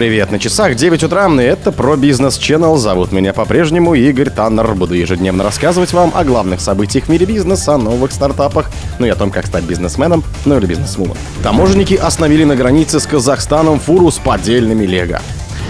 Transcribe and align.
привет! 0.00 0.30
На 0.30 0.38
часах 0.38 0.76
9 0.76 1.02
утра, 1.02 1.28
и 1.28 1.42
это 1.42 1.72
про 1.72 1.94
бизнес 1.94 2.38
Channel. 2.38 2.78
Зовут 2.78 3.12
меня 3.12 3.34
по-прежнему 3.34 3.92
Игорь 3.92 4.30
Таннер. 4.30 4.72
Буду 4.72 4.94
ежедневно 4.94 5.44
рассказывать 5.44 5.92
вам 5.92 6.10
о 6.14 6.24
главных 6.24 6.62
событиях 6.62 7.04
в 7.04 7.08
мире 7.10 7.26
бизнеса, 7.26 7.74
о 7.74 7.76
новых 7.76 8.10
стартапах, 8.10 8.70
ну 8.98 9.04
и 9.04 9.10
о 9.10 9.14
том, 9.14 9.30
как 9.30 9.46
стать 9.46 9.64
бизнесменом, 9.64 10.24
ну 10.46 10.56
или 10.56 10.64
бизнесвумен. 10.64 11.16
Таможенники 11.42 11.92
остановили 11.92 12.44
на 12.44 12.56
границе 12.56 12.98
с 12.98 13.04
Казахстаном 13.04 13.78
фуру 13.78 14.10
с 14.10 14.16
поддельными 14.16 14.86
лего. 14.86 15.20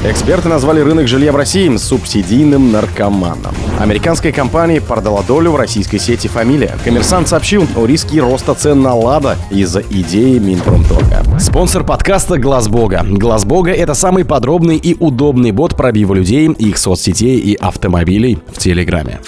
Эксперты 0.03 0.49
назвали 0.49 0.81
рынок 0.81 1.09
жилья 1.09 1.31
в 1.31 1.37
России 1.37 1.77
субсидийным 1.77 2.73
наркоманом. 2.73 3.55
Американская 3.79 4.33
компания 4.33 4.81
продала 4.81 5.21
долю 5.21 5.51
в 5.51 5.57
российской 5.57 5.99
сети 5.99 6.27
«Фамилия». 6.27 6.75
Коммерсант 6.83 7.29
сообщил 7.29 7.67
о 7.77 7.85
риске 7.85 8.21
роста 8.21 8.55
цен 8.55 8.81
на 8.81 8.95
«Лада» 8.95 9.37
из-за 9.51 9.81
идеи 9.83 10.39
Минпромторга. 10.39 11.39
Спонсор 11.39 11.85
подкаста 11.85 12.39
«Глаз 12.39 12.69
Бога». 12.69 13.05
«Глаз 13.07 13.45
Бога»— 13.45 13.73
это 13.75 13.93
самый 13.93 14.25
подробный 14.25 14.79
и 14.79 14.97
удобный 14.99 15.51
бот 15.51 15.77
пробива 15.77 16.15
людей, 16.15 16.49
их 16.49 16.79
соцсетей 16.79 17.39
и 17.39 17.55
автомобилей 17.55 18.39
в 18.51 18.57
Телеграме. 18.59 19.21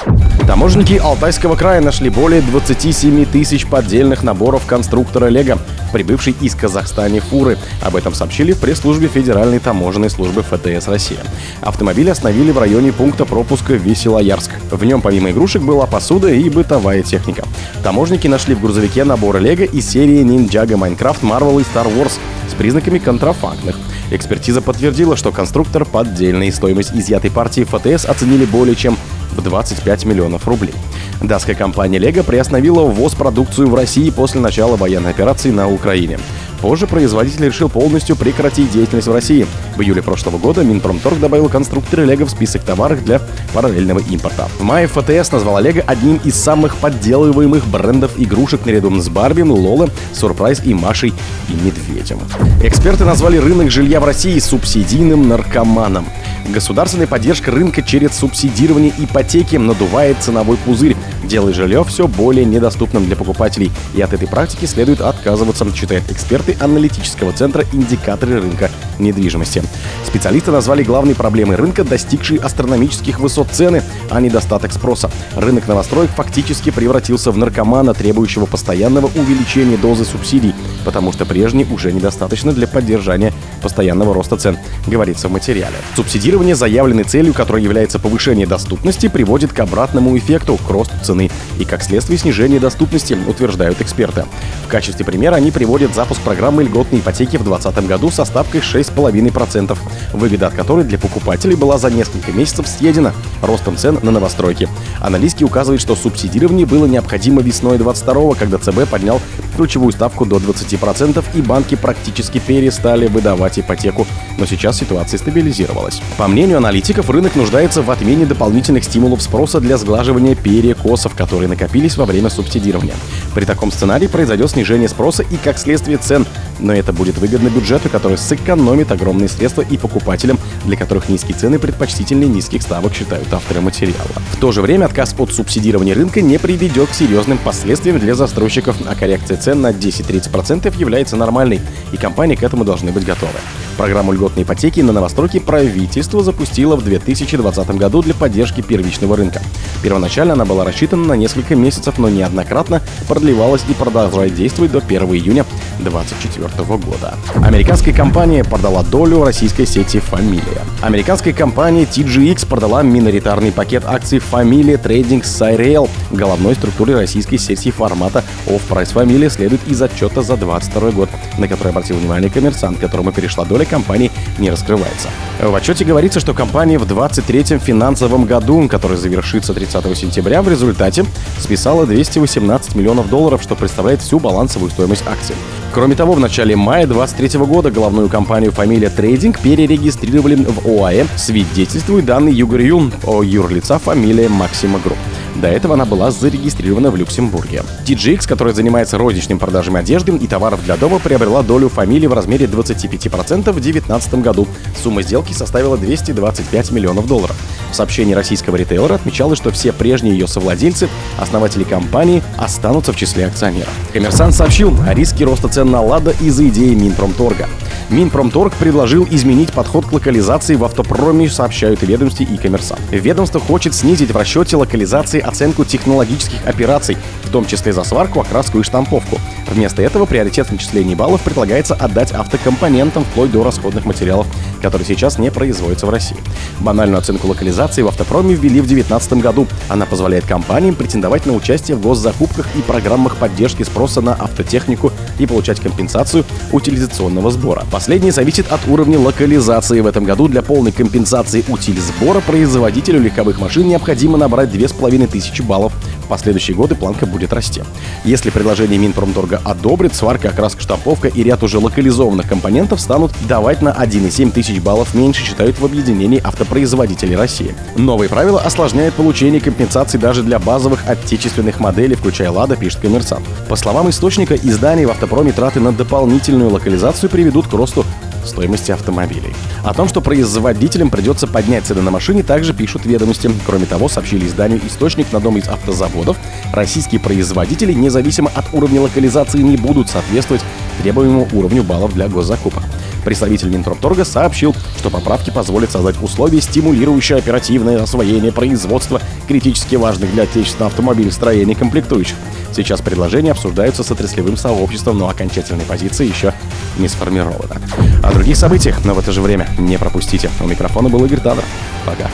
Таможенники 0.47 0.95
Алтайского 0.95 1.55
края 1.55 1.83
нашли 1.83 2.09
более 2.09 2.41
27 2.41 3.27
тысяч 3.27 3.67
поддельных 3.67 4.23
наборов 4.23 4.65
конструктора 4.67 5.27
«Лего», 5.27 5.59
прибывшей 5.93 6.35
из 6.41 6.55
Казахстана 6.55 7.21
фуры. 7.21 7.59
Об 7.81 7.97
этом 7.97 8.15
сообщили 8.15 8.53
в 8.53 8.59
пресс-службе 8.59 9.09
Федеральной 9.09 9.59
таможенной 9.59 10.11
службы 10.11 10.43
ФТС 10.43 10.89
Россия. 10.89 11.21
Автомобиль 11.61 12.11
остановили 12.11 12.51
в 12.51 12.59
районе 12.59 12.93
пункта 12.93 13.25
пропуска 13.25 13.75
Веселоярск. 13.75 14.51
В 14.71 14.85
нем 14.85 15.01
помимо 15.01 15.31
игрушек 15.31 15.63
была 15.63 15.87
посуда 15.87 16.29
и 16.29 16.49
бытовая 16.49 17.03
техника. 17.03 17.45
Таможники 17.83 18.27
нашли 18.27 18.55
в 18.55 18.61
грузовике 18.61 19.05
наборы 19.05 19.41
Лего 19.41 19.65
из 19.65 19.89
серии 19.89 20.23
Ninjago 20.23 20.77
Minecraft, 20.79 21.21
Marvel 21.23 21.61
и 21.61 21.65
Star 21.65 21.87
Wars 21.87 22.19
с 22.51 22.55
признаками 22.55 22.99
контрафактных. 22.99 23.79
Экспертиза 24.11 24.61
подтвердила, 24.61 25.17
что 25.17 25.33
конструктор 25.33 25.85
поддельный. 25.85 26.53
Стоимость 26.53 26.93
изъятой 26.93 27.31
партии 27.31 27.65
ФТС 27.65 28.05
оценили 28.05 28.45
более 28.45 28.77
чем 28.77 28.97
в 29.33 29.43
25 29.43 30.05
миллионов 30.05 30.47
рублей. 30.47 30.75
Датская 31.23 31.55
компания 31.55 31.99
Lego 31.99 32.23
приостановила 32.25 32.83
ввоз 32.83 33.15
продукцию 33.15 33.69
в 33.69 33.75
России 33.75 34.11
после 34.11 34.41
начала 34.41 34.77
военной 34.77 35.11
операции 35.11 35.51
на 35.51 35.69
Украине. 35.69 36.19
Позже 36.61 36.87
производитель 36.87 37.47
решил 37.47 37.69
полностью 37.69 38.15
прекратить 38.15 38.71
деятельность 38.71 39.09
в 39.09 39.13
России. 39.13 39.47
В 39.77 39.83
июле 39.83 40.01
прошлого 40.01 40.39
года 40.39 40.63
Минпромторг 40.63 41.19
добавил 41.19 41.49
конструкторы 41.49 42.05
Лего 42.05 42.25
в 42.25 42.31
список 42.31 42.63
товаров 42.63 43.05
для 43.05 43.21
параллельного 43.53 43.99
импорта. 43.99 44.49
В 44.59 44.63
мае 44.63 44.87
ФТС 44.87 45.33
назвала 45.33 45.61
Лего 45.61 45.83
одним 45.87 46.21
из 46.23 46.37
самых 46.37 46.77
подделываемых 46.77 47.67
брендов 47.67 48.13
игрушек 48.17 48.65
наряду 48.65 48.95
с 49.01 49.09
Барби, 49.09 49.43
Лола, 49.43 49.91
Сюрприз 50.15 50.63
и 50.65 50.73
Машей 50.73 51.13
и 51.49 51.53
Медведем. 51.53 52.21
Эксперты 52.63 53.05
назвали 53.05 53.39
рынок 53.39 53.71
жилья 53.71 53.99
в 53.99 54.05
России 54.05 54.39
субсидийным 54.39 55.29
наркоманом. 55.29 56.07
Государственная 56.49 57.07
поддержка 57.07 57.51
рынка 57.51 57.83
через 57.83 58.15
субсидирование 58.15 58.93
ипотеки 58.99 59.57
надувает 59.57 60.19
ценовой 60.21 60.57
пузырь, 60.57 60.97
делая 61.25 61.55
жилье 61.55 61.85
все 61.85 62.09
более 62.09 62.45
недоступным 62.45 63.07
для 63.07 63.17
покупателей. 63.17 63.71
И 63.95 64.01
от 64.01 64.13
этой 64.13 64.29
практики 64.29 64.67
следует 64.67 65.01
отказываться, 65.01 65.67
считают 65.75 66.11
эксперты 66.11 66.57
аналитического 66.61 67.33
центра 67.33 67.65
«Индикаторы 67.73 68.41
рынка 68.41 68.71
недвижимости». 68.99 69.63
Специалисты 70.05 70.51
назвали 70.51 70.83
главной 70.83 71.15
проблемой 71.15 71.57
рынка 71.57 71.85
достигшие 71.85 72.41
астрономических 72.41 73.21
высот 73.21 73.49
цены, 73.51 73.83
а 74.11 74.21
недостаток 74.21 74.73
спроса. 74.73 75.11
Рынок 75.37 75.69
новостроек 75.69 76.11
фактически 76.11 76.71
превратился 76.71 77.31
в 77.31 77.39
наркомана, 77.39 77.95
требующего 77.95 78.47
постоянного 78.47 79.07
увеличения 79.07 79.77
дозы 79.77 80.05
субсидий, 80.05 80.55
потому 80.85 81.13
что 81.13 81.25
прежние 81.25 81.67
уже 81.67 81.93
недостаточно 81.93 82.53
для 82.53 82.67
поддержания 82.67 83.33
постоянного 83.63 84.13
роста 84.13 84.37
цен, 84.37 84.59
говорится 84.87 85.29
в 85.29 85.33
материале. 85.33 85.77
Субсидирование 85.97 86.32
заявленной 86.55 87.05
целью, 87.05 87.35
которая 87.35 87.63
является 87.63 87.99
повышение 87.99 88.47
доступности, 88.47 89.09
приводит 89.09 89.53
к 89.53 89.61
обратному 89.61 90.17
эффекту, 90.17 90.57
к 90.57 90.71
росту 90.71 90.95
цены 91.03 91.31
и, 91.59 91.65
как 91.65 91.83
следствие, 91.83 92.19
снижение 92.19 92.59
доступности, 92.59 93.17
утверждают 93.27 93.81
эксперты. 93.81 94.25
В 94.65 94.69
качестве 94.69 95.05
примера 95.05 95.35
они 95.35 95.51
приводят 95.51 95.95
запуск 95.95 96.21
программы 96.23 96.65
льготной 96.65 97.01
ипотеки 97.01 97.37
в 97.37 97.45
2020 97.45 97.87
году 97.87 98.11
со 98.11 98.25
ставкой 98.25 98.61
6,5%, 98.61 99.79
выгода 100.13 100.47
от 100.47 100.55
которой 100.55 100.85
для 100.85 100.99
покупателей 100.99 101.57
была 101.57 101.79
за 101.79 101.91
несколько 101.91 102.33
месяцев 102.33 102.67
съедена 102.67 103.13
ростом 103.43 103.77
цен 103.77 103.99
на 104.03 104.11
новостройки. 104.11 104.69
Аналитики 105.01 105.45
указывают, 105.45 105.83
что 105.83 105.95
субсидирование 105.97 106.67
было 106.67 106.87
необходимо 106.87 107.43
весной 107.43 107.79
22 107.79 108.35
когда 108.35 108.59
ЦБ 108.59 108.89
поднял 108.89 109.21
ключевую 109.53 109.93
ставку 109.93 110.27
до 110.27 110.37
20% 110.37 111.25
и 111.35 111.43
банки 111.43 111.75
практически 111.75 112.39
перестали 112.39 113.07
выдавать 113.07 113.59
ипотеку. 113.59 114.07
Но 114.39 114.47
сейчас 114.47 114.79
ситуация 114.79 115.19
стабилизировалась. 115.19 116.01
По 116.17 116.29
мнению 116.29 116.59
аналитиков, 116.59 117.11
рынок 117.11 117.37
нуждается 117.37 117.83
в 117.83 117.91
отмене 117.91 118.27
дополнительных 118.27 118.85
стимулов 118.85 119.23
спроса 119.23 119.61
для 119.61 119.77
сглаживания 119.77 120.35
перекосов, 120.35 121.15
которые 121.15 121.49
накопились 121.49 121.97
во 121.97 122.05
время 122.05 122.31
субсидирования. 122.31 122.95
При 123.35 123.45
таком 123.45 123.71
сценарии 123.71 124.07
произойдет 124.07 124.51
снижение 124.51 124.89
спроса 124.89 125.23
и, 125.23 125.37
как 125.37 125.59
следствие, 125.59 125.99
цен. 125.99 126.27
Но 126.59 126.73
это 126.73 126.93
будет 126.93 127.19
выгодно 127.19 127.49
бюджету, 127.49 127.89
который 127.89 128.19
сэкономит 128.19 128.93
огромные 128.93 129.29
средства 129.29 129.63
и 129.63 129.77
покупателям, 129.77 130.39
для 130.65 130.77
которых 130.77 131.09
низкие 131.09 131.37
цены 131.37 131.59
предпочтительнее 131.59 132.29
низких 132.29 132.63
ставок, 132.63 132.95
считают 132.95 133.33
авторы 133.33 133.61
материала. 133.61 134.11
В 134.33 134.37
то 134.37 134.53
же 134.53 134.63
время 134.63 134.87
отказ 134.87 135.15
от 135.19 135.33
субсидирования 135.33 135.95
рынка 135.95 136.21
не 136.21 136.39
приведет 136.39 136.91
к 136.91 136.95
серьезным 136.95 137.39
последствиям 137.39 137.99
для 137.99 138.15
застройщиков, 138.15 138.77
а 138.87 138.95
коррекция 138.95 139.37
цен 139.43 139.61
на 139.61 139.71
10-30% 139.71 140.79
является 140.79 141.17
нормальной, 141.17 141.61
и 141.93 141.97
компании 141.97 142.37
к 142.37 142.43
этому 142.43 142.65
должны 142.65 142.93
быть 142.93 143.05
готовы. 143.05 143.33
Программу 143.77 144.13
льготной 144.13 144.45
ипотеки 144.45 144.81
на 144.81 144.93
новостройки 144.93 145.39
правительство 145.39 146.23
запустило 146.23 146.77
в 146.77 146.85
2020 146.85 147.71
году 147.77 148.03
для 148.03 148.15
поддержки 148.15 148.61
первичного 148.61 149.17
рынка. 149.17 149.43
Первоначально 149.83 150.35
она 150.35 150.45
была 150.45 150.65
рассчитана 150.65 151.05
на 151.07 151.13
несколько 151.15 151.57
месяцев, 151.57 151.99
но 151.99 152.09
неоднократно 152.09 152.83
продлевалась 153.09 153.63
и 153.69 153.73
продолжает 153.73 154.35
действовать 154.35 154.73
до 154.73 154.79
1 154.79 155.03
июня 155.15 155.45
2024 155.81 156.65
года. 156.79 157.15
Американская 157.43 157.95
компания 157.95 158.45
продала 158.45 158.83
долю 158.85 159.25
российской 159.25 159.67
сети 159.67 159.99
«Фамилия». 159.99 160.63
Американская 160.83 161.33
компания 161.33 161.83
TGX 161.83 162.47
продала 162.47 162.83
миноритарный 162.83 163.53
пакет 163.53 163.85
акций 163.87 164.19
«Фамилия 164.19 164.75
Trading 164.75 165.25
Сайрел» 165.25 165.89
головной 166.11 166.55
структуре 166.55 166.95
российской 166.95 167.39
сети 167.39 167.71
формата 167.71 168.23
Off-Price 168.47 168.93
«Фамилия» 168.93 169.31
следует 169.33 169.67
из 169.67 169.81
отчета 169.83 170.23
за 170.23 170.37
2022 170.37 170.91
год, 170.93 171.09
на 171.39 171.49
который 171.49 171.69
обратил 171.69 171.97
внимание 171.97 172.31
коммерсант, 172.31 172.79
которому 172.79 173.13
перешла 173.13 173.45
доля 173.45 173.65
компании, 173.65 174.11
не 174.39 174.51
раскрывается. 174.51 175.09
В 175.41 175.55
отчете 175.55 175.85
говорится, 175.85 176.21
что 176.21 176.35
компания 176.35 176.79
в 176.79 176.87
2023 176.87 177.59
финансовом 177.59 178.27
году, 178.27 178.69
который 178.69 178.97
завершится 178.97 179.55
30 179.55 179.97
сентября, 179.97 180.43
в 180.43 180.49
результате 180.49 181.05
списала 181.39 181.87
218 181.87 182.75
миллионов 182.75 183.09
долларов, 183.09 183.43
что 183.43 183.57
представляет 183.57 184.01
всю 184.01 184.21
балансовую 184.21 184.71
стоимость 184.71 185.05
акций. 185.07 185.35
Кроме 185.73 185.95
того, 185.95 186.13
в 186.13 186.21
начале 186.21 186.55
мая 186.55 186.87
2023 186.87 187.41
года 187.47 187.71
головную 187.71 188.09
компанию 188.09 188.53
Familia 188.53 188.91
Trading 188.91 189.39
перерегистрировали 189.39 190.35
в 190.35 190.67
ОАЭ, 190.67 191.07
свидетельствует 191.17 192.05
данные 192.05 192.33
ЕГРЮЛ 192.33 192.93
о 193.05 193.23
юрлица 193.23 193.79
Familia 193.79 194.29
Максима 194.29 194.79
Групп. 194.79 194.99
До 195.37 195.49
этого 195.49 195.75
она 195.75 195.85
была 195.85 196.11
зарегистрирована 196.11 196.91
в 196.91 196.97
Люксембурге. 196.97 197.63
TJX, 197.87 198.29
который 198.29 198.53
занимается 198.53 198.99
розничным 198.99 199.39
продажами 199.39 199.81
одежды 199.81 200.15
и 200.17 200.27
товаров 200.27 200.65
для 200.65 200.77
дома, 200.77 200.99
приобрела 200.99 201.43
долю 201.43 201.69
Familia 201.69 202.07
в 202.07 202.13
размере 202.13 202.47
25% 202.47 203.51
в 203.51 203.61
2019 203.61 204.15
году. 204.17 204.47
Сумма 204.83 205.03
сделки 205.03 205.33
составила 205.33 205.79
225 205.79 206.71
миллионов 206.71 207.07
долларов. 207.07 207.37
В 207.71 207.75
сообщении 207.75 208.13
российского 208.13 208.57
ритейлера 208.57 208.95
отмечалось, 208.95 209.39
что 209.39 209.51
все 209.51 209.73
прежние 209.73 210.13
ее 210.13 210.27
совладельцы, 210.27 210.89
основатели 211.19 211.65
компании, 211.65 212.23
останутся 212.37 212.93
в 212.93 212.97
числе 212.97 213.27
акционеров. 213.27 213.73
Коммерсант 213.93 214.35
сообщил 214.35 214.77
о 214.87 214.93
риске 214.93 215.25
роста 215.25 215.49
цен 215.49 215.71
на 215.71 215.81
«Лада» 215.81 216.15
из-за 216.21 216.47
идеи 216.49 216.75
Минпромторга. 216.75 217.49
Минпромторг 217.89 218.55
предложил 218.55 219.07
изменить 219.11 219.53
подход 219.53 219.87
к 219.87 219.93
локализации 219.93 220.55
в 220.55 220.65
автопроме, 220.65 221.29
сообщают 221.29 221.83
и 221.83 221.87
ведомстве 221.87 222.27
и 222.27 222.37
коммерсант. 222.37 222.81
Ведомство 222.91 223.41
хочет 223.41 223.75
снизить 223.75 224.11
в 224.11 224.17
расчете 224.17 224.57
локализации 224.57 225.22
оценку 225.23 225.65
технологических 225.65 226.47
операций, 226.47 226.97
в 227.23 227.31
том 227.31 227.47
числе 227.47 227.73
за 227.73 227.85
сварку, 227.85 228.21
окраску 228.21 228.59
и 228.59 228.63
штамповку. 228.63 229.19
Вместо 229.51 229.83
этого 229.83 230.07
приоритет 230.07 230.49
в 230.49 230.53
начислении 230.53 230.95
баллов 230.95 231.23
предлагается 231.23 231.75
отдать 231.75 232.13
автокомпонентам 232.13 233.05
вплоть 233.05 233.31
до 233.31 233.43
расходных 233.43 233.85
материалов, 233.85 234.27
которые 234.63 234.87
сейчас 234.87 235.19
не 235.19 235.31
производятся 235.31 235.87
в 235.87 235.91
России. 235.91 236.17
Банальную 236.61 236.99
оценку 236.99 237.27
локализации 237.27 237.83
в 237.83 237.89
автопроме 237.89 238.35
ввели 238.35 238.61
в 238.61 238.67
2019 238.67 239.15
году. 239.15 239.47
Она 239.69 239.85
позволяет 239.85 240.25
компаниям 240.25 240.75
претендовать 240.75 241.27
на 241.27 241.35
участие 241.35 241.77
в 241.77 241.83
госзакупках 241.83 242.47
и 242.57 242.63
программах 242.63 243.17
поддержки 243.17 243.65
спроса 243.65 244.01
на 244.01 244.15
автотехнику 244.15 244.93
и 245.19 245.27
получать 245.27 245.61
компенсацию 245.61 246.25
утилизационного 246.53 247.31
сбора. 247.31 247.65
Последнее 247.71 248.13
зависит 248.13 248.51
от 248.51 248.61
уровня 248.69 248.99
локализации. 248.99 249.81
В 249.81 249.87
этом 249.87 250.05
году 250.05 250.29
для 250.29 250.43
полной 250.43 250.73
компенсации 250.73 251.45
утиль 251.49 251.81
сбора 251.81 252.21
производителю 252.21 253.01
легковых 253.01 253.41
машин 253.41 253.67
необходимо 253.67 254.17
набрать 254.17 254.51
2500 254.53 255.45
баллов 255.45 255.73
последующие 256.13 256.55
годы 256.55 256.75
планка 256.75 257.07
будет 257.07 257.33
расти. 257.33 257.63
Если 258.05 258.29
предложение 258.29 258.79
Минпромторга 258.79 259.41
одобрит, 259.45 259.95
сварка, 259.95 260.29
окраска, 260.29 260.61
штамповка 260.61 261.09
и 261.09 261.23
ряд 261.23 261.43
уже 261.43 261.59
локализованных 261.59 262.29
компонентов 262.29 262.83
станут 262.83 263.13
давать 263.27 263.63
на 263.63 263.71
1,7 263.71 264.31
тысяч 264.31 264.61
баллов 264.61 264.95
меньше, 264.95 265.25
считают 265.25 265.59
в 265.59 265.65
объединении 265.65 266.21
автопроизводителей 266.23 267.17
России. 267.17 267.55
Новые 267.77 268.11
правила 268.11 268.43
осложняют 268.43 268.95
получение 268.95 269.41
компенсаций 269.41 269.99
даже 269.99 270.23
для 270.23 270.39
базовых 270.39 270.87
отечественных 270.87 271.61
моделей, 271.61 271.95
включая 271.95 272.31
«Лада», 272.31 272.57
пишет 272.57 272.81
коммерсант. 272.81 273.25
По 273.49 273.57
словам 273.57 273.89
источника, 273.89 274.35
издания 274.35 274.87
в 274.87 274.91
автопроме 274.91 275.33
траты 275.33 275.61
на 275.61 275.73
дополнительную 275.73 276.51
локализацию 276.51 277.09
приведут 277.09 277.47
к 277.47 277.55
росту 277.55 277.87
стоимости 278.27 278.73
автомобилей. 278.73 279.35
О 279.65 279.75
том, 279.75 279.89
что 279.89 280.01
производителям 280.01 280.91
придется 280.91 281.27
поднять 281.27 281.65
цены 281.65 281.83
на 281.83 281.91
машине, 281.91 282.23
также 282.23 282.55
пишут 282.55 282.85
ведомости. 282.87 283.31
Кроме 283.47 283.67
того, 283.67 283.89
сообщили 283.89 284.27
изданию 284.27 284.61
«Источник» 284.67 285.13
на 285.13 285.19
одном 285.19 285.37
из 285.37 285.49
автозаводов, 285.49 286.17
российские 286.53 287.01
производители, 287.01 287.73
независимо 287.73 288.31
от 288.35 288.47
уровня 288.53 288.81
локализации, 288.81 289.41
не 289.41 289.57
будут 289.57 289.91
соответствовать 289.91 290.43
требуемому 290.83 291.29
уровню 291.33 291.63
баллов 291.63 291.95
для 291.95 292.09
госзакупок. 292.09 292.63
Представитель 293.05 293.49
Минпромторга 293.49 294.05
сообщил, 294.05 294.55
что 294.79 294.91
поправки 294.91 295.31
позволят 295.31 295.73
создать 295.73 296.01
условия, 296.01 296.41
стимулирующие 296.41 297.19
оперативное 297.19 297.83
освоение 297.83 298.33
производства 298.33 299.01
критически 299.27 299.77
важных 299.77 300.13
для 300.13 300.23
отечественного 300.25 300.71
автомобилестроения 300.71 301.55
комплектующих. 301.55 302.17
Сейчас 302.55 302.81
предложения 302.83 303.31
обсуждаются 303.31 303.83
с 303.83 303.91
отраслевым 303.91 304.37
сообществом, 304.37 304.99
но 304.99 305.09
окончательной 305.09 305.65
позиции 305.65 306.07
еще 306.07 306.35
не 306.79 306.89
сформирована. 306.89 307.61
О 308.03 308.13
других 308.13 308.37
событиях, 308.37 308.85
но 308.85 308.95
в 308.95 308.99
это 308.99 309.13
же 309.13 309.21
время 309.21 309.49
не 309.59 309.79
пропустите. 309.79 310.31
У 310.41 310.47
микрофона 310.47 310.89
был 310.89 311.05
Игорь 311.05 311.21
Таннер. 311.21 311.45
Пока. 311.87 312.11